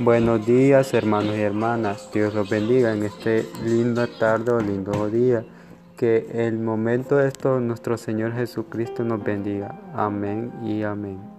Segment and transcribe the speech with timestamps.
[0.00, 5.44] Buenos días hermanos y hermanas, Dios los bendiga en este lindo tarde o lindo día.
[5.96, 9.74] Que el momento de esto nuestro Señor Jesucristo nos bendiga.
[9.96, 11.37] Amén y amén.